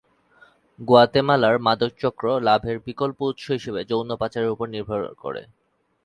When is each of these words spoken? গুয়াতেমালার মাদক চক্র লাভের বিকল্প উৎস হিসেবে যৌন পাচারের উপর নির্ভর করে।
গুয়াতেমালার 0.79 1.55
মাদক 1.59 1.91
চক্র 1.99 2.25
লাভের 2.39 2.77
বিকল্প 2.87 3.17
উৎস 3.21 3.45
হিসেবে 3.51 3.81
যৌন 3.83 4.09
পাচারের 4.21 4.53
উপর 4.55 4.67
নির্ভর 4.67 5.01
করে। 5.15 5.41